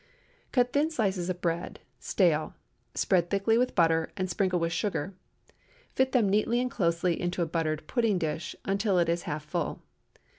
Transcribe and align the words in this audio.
Cut 0.51 0.73
thin 0.73 0.89
slices 0.89 1.29
of 1.29 1.41
bread 1.41 1.79
(stale), 1.99 2.55
spread 2.95 3.29
thickly 3.29 3.55
with 3.55 3.75
butter, 3.75 4.11
and 4.17 4.27
sprinkle 4.27 4.59
with 4.59 4.73
sugar. 4.73 5.13
Fit 5.93 6.11
them 6.11 6.27
neatly 6.27 6.59
and 6.59 6.71
closely 6.71 7.21
into 7.21 7.43
a 7.43 7.45
buttered 7.45 7.85
pudding 7.85 8.17
dish 8.17 8.55
until 8.65 8.97
it 8.97 9.09
is 9.09 9.21
half 9.29 9.45
full. 9.45 9.79